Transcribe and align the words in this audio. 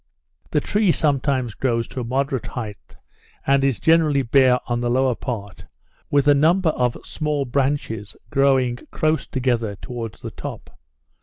The 0.49 0.61
tree 0.61 0.91
sometimes 0.91 1.53
grows 1.53 1.87
to 1.89 2.01
a 2.01 2.03
moderate 2.03 2.47
height, 2.47 2.95
and 3.45 3.63
is 3.63 3.77
generally 3.79 4.23
bare 4.23 4.57
on 4.65 4.81
the 4.81 4.89
lower 4.89 5.13
part, 5.13 5.63
with 6.09 6.27
a 6.27 6.33
number 6.33 6.69
of 6.69 6.97
small 7.03 7.45
branches 7.45 8.17
growing 8.31 8.77
close 8.89 9.27
together 9.27 9.75
towards 9.75 10.19
the 10.21 10.31
top. 10.31 10.71